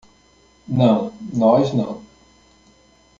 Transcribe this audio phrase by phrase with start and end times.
[0.67, 2.01] Não, nós não!